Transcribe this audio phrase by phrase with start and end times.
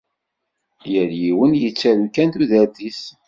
[0.91, 3.01] Yal yiwen yettaru kan tudert-is.